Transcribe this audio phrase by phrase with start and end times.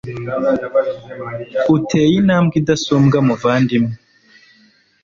[1.75, 3.93] uteye intambwe idasumbwa muvandimwe